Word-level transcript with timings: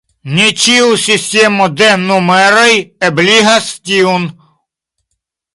Ne 0.37 0.45
ĉiu 0.61 0.87
sistemo 1.01 1.67
de 1.81 1.91
numeroj 2.05 2.73
ebligas 3.11 3.71
tiun. 3.91 4.29